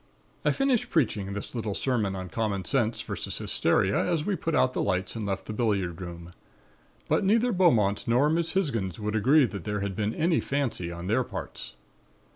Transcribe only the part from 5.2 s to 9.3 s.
left the billiard room. But neither Beaumont nor Miss Hisgins would